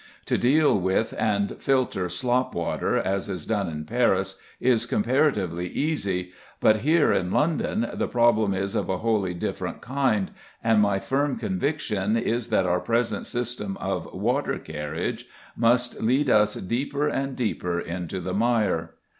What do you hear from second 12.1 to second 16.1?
is that our present system of "water carriage" must